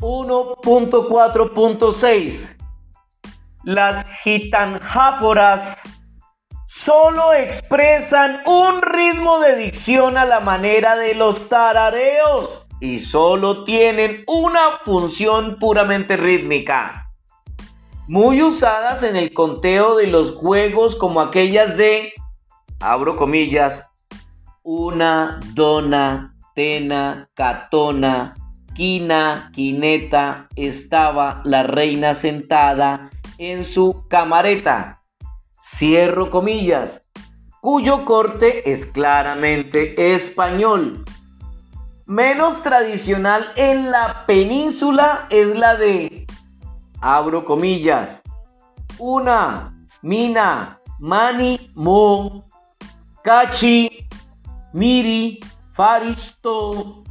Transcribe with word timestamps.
1.4.6 0.00 2.56
Las 3.64 4.06
gitanjáforas 4.22 5.82
solo 6.68 7.34
expresan 7.34 8.42
un 8.46 8.80
ritmo 8.82 9.40
de 9.40 9.56
dicción 9.56 10.16
a 10.16 10.24
la 10.24 10.38
manera 10.38 10.96
de 10.96 11.14
los 11.14 11.48
tarareos 11.48 12.68
y 12.80 13.00
solo 13.00 13.64
tienen 13.64 14.22
una 14.28 14.78
función 14.84 15.58
puramente 15.58 16.16
rítmica. 16.16 17.10
Muy 18.06 18.40
usadas 18.42 19.02
en 19.02 19.16
el 19.16 19.34
conteo 19.34 19.96
de 19.96 20.06
los 20.06 20.36
juegos 20.36 20.94
como 20.94 21.20
aquellas 21.20 21.76
de, 21.76 22.12
abro 22.78 23.16
comillas, 23.16 23.90
una, 24.62 25.40
dona, 25.54 26.36
tena, 26.54 27.28
catona, 27.34 28.36
quineta, 29.52 30.48
estaba 30.54 31.42
la 31.44 31.64
reina 31.64 32.14
sentada 32.14 33.10
en 33.36 33.64
su 33.64 34.06
camareta. 34.08 35.02
Cierro 35.60 36.30
comillas, 36.30 37.02
cuyo 37.60 38.04
corte 38.04 38.70
es 38.70 38.86
claramente 38.86 40.14
español. 40.14 41.04
Menos 42.06 42.62
tradicional 42.62 43.52
en 43.56 43.90
la 43.90 44.24
península 44.26 45.26
es 45.28 45.56
la 45.56 45.74
de, 45.74 46.26
abro 47.00 47.44
comillas, 47.44 48.22
una, 48.98 49.76
mina, 50.02 50.80
mani, 51.00 51.70
mo, 51.74 52.46
cachi, 53.24 54.08
miri, 54.72 55.40
faristo, 55.72 57.04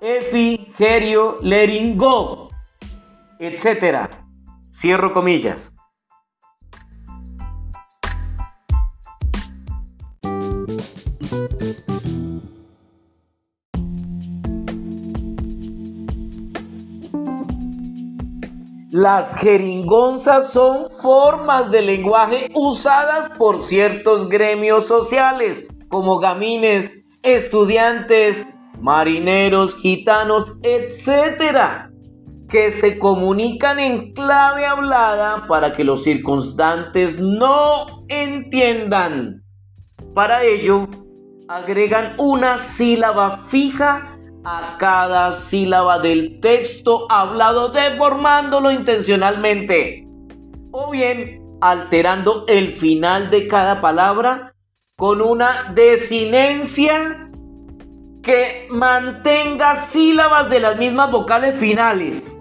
efi, 0.00 0.72
gerio, 0.76 1.38
leringo, 1.42 2.50
etc. 3.38 4.10
Cierro 4.72 5.12
comillas. 5.12 5.72
Las 18.90 19.34
jeringonzas 19.34 20.54
son 20.54 20.90
formas 20.90 21.70
de 21.70 21.82
lenguaje 21.82 22.50
usadas 22.54 23.28
por 23.36 23.62
ciertos 23.62 24.30
gremios 24.30 24.86
sociales, 24.86 25.68
como 25.88 26.18
gamines, 26.18 27.04
estudiantes, 27.22 28.55
marineros, 28.80 29.76
gitanos, 29.76 30.54
etc., 30.62 31.90
que 32.48 32.70
se 32.70 32.98
comunican 32.98 33.78
en 33.78 34.12
clave 34.12 34.66
hablada 34.66 35.46
para 35.48 35.72
que 35.72 35.84
los 35.84 36.04
circunstantes 36.04 37.18
no 37.18 38.04
entiendan. 38.08 39.42
Para 40.14 40.44
ello, 40.44 40.88
agregan 41.48 42.14
una 42.18 42.58
sílaba 42.58 43.38
fija 43.38 44.16
a 44.44 44.76
cada 44.78 45.32
sílaba 45.32 45.98
del 45.98 46.38
texto 46.40 47.10
hablado 47.10 47.70
deformándolo 47.70 48.70
intencionalmente 48.70 50.06
o 50.70 50.90
bien 50.90 51.42
alterando 51.60 52.44
el 52.46 52.68
final 52.68 53.30
de 53.30 53.48
cada 53.48 53.80
palabra 53.80 54.54
con 54.96 55.20
una 55.20 55.72
desinencia 55.74 57.25
que 58.26 58.66
mantenga 58.70 59.76
sílabas 59.76 60.50
de 60.50 60.58
las 60.58 60.76
mismas 60.76 61.12
vocales 61.12 61.54
finales. 61.60 62.40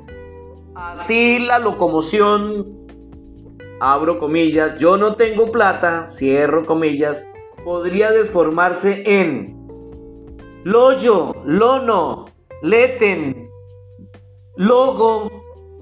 Así 0.73 1.37
la 1.37 1.59
locomoción, 1.59 2.87
abro 3.79 4.17
comillas, 4.17 4.79
yo 4.79 4.97
no 4.97 5.15
tengo 5.15 5.51
plata, 5.51 6.07
cierro 6.07 6.65
comillas, 6.65 7.23
podría 7.63 8.09
deformarse 8.09 9.03
en 9.05 9.55
Loyo, 10.63 11.35
Lono, 11.45 12.25
Leten, 12.63 13.47
Logo, 14.55 15.29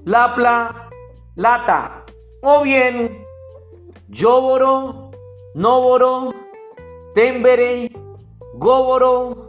Lapla, 0.04 0.90
Lata. 1.34 2.04
O 2.42 2.62
bien, 2.62 3.24
Yoboro, 4.08 5.12
Noboro, 5.54 6.34
Tembere, 7.14 7.90
Goboro, 8.56 9.43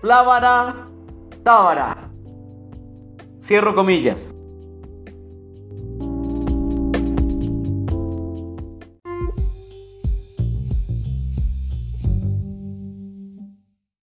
Plavara, 0.00 0.86
Tábara. 1.44 2.10
Cierro 3.38 3.74
comillas. 3.74 4.34